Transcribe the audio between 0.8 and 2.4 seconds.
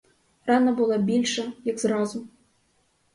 більша, як зразу.